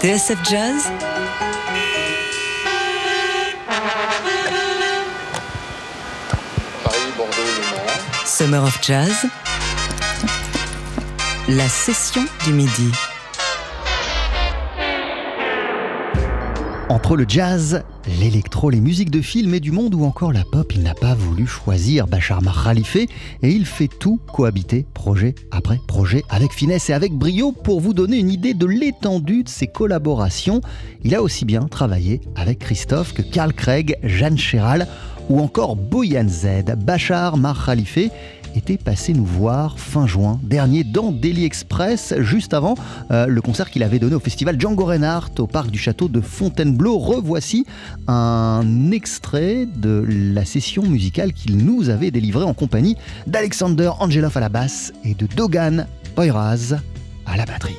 [0.00, 0.84] TSF Jazz
[6.84, 8.24] Paris, Bordeaux, Le Mans.
[8.24, 9.26] Summer of Jazz
[11.48, 12.92] La session du midi.
[16.90, 17.82] Entre le jazz,
[18.18, 21.14] l'électro, les musiques de film et du monde ou encore la pop, il n'a pas
[21.14, 23.08] voulu choisir Bachar Khalife et
[23.42, 28.16] il fait tout cohabiter projet après projet avec finesse et avec brio pour vous donner
[28.16, 30.62] une idée de l'étendue de ses collaborations.
[31.04, 34.88] Il a aussi bien travaillé avec Christophe que Carl Craig, Jeanne Chéral
[35.28, 36.74] ou encore Boyan Z.
[36.78, 37.34] Bachar
[37.66, 37.98] Khalife
[38.54, 42.74] était passé nous voir fin juin dernier dans Delhi Express, juste avant
[43.10, 46.20] euh, le concert qu'il avait donné au festival Django Reinhardt au parc du château de
[46.20, 46.98] Fontainebleau.
[46.98, 47.66] Revoici
[48.06, 54.40] un extrait de la session musicale qu'il nous avait délivrée en compagnie d'Alexander Angelov à
[54.40, 56.76] la basse et de Dogan Poyraz
[57.26, 57.76] à la batterie.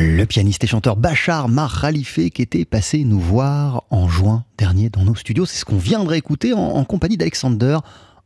[0.00, 4.90] Le pianiste et chanteur Bachar Mar Khalife qui était passé nous voir en juin dernier
[4.90, 5.44] dans nos studios.
[5.44, 7.78] C'est ce qu'on viendrait écouter en, en compagnie d'Alexander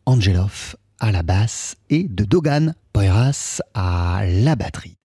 [0.05, 4.99] Angelov à la basse et de Dogan Poiras à la batterie.